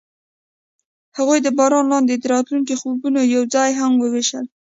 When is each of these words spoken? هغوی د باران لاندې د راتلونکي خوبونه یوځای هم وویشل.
هغوی 1.17 1.39
د 1.43 1.47
باران 1.57 1.85
لاندې 1.93 2.13
د 2.17 2.25
راتلونکي 2.33 2.75
خوبونه 2.81 3.19
یوځای 3.35 3.69
هم 3.79 3.91
وویشل. 3.97 4.45